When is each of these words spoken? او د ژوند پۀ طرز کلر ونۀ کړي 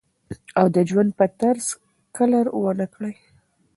او 0.59 0.65
د 0.75 0.77
ژوند 0.89 1.11
پۀ 1.17 1.25
طرز 1.39 1.65
کلر 2.15 2.45
ونۀ 2.63 2.87
کړي 2.93 3.13